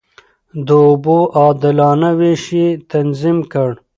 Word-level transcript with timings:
د 0.65 0.67
اوبو 0.87 1.17
عادلانه 1.39 2.09
وېش 2.19 2.43
يې 2.57 2.67
تنظيم 2.91 3.37
کړ. 3.53 3.71